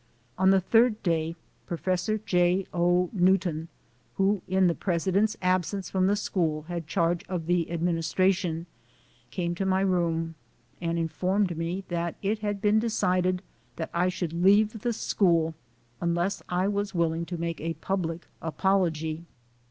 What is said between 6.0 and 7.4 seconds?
the school had charge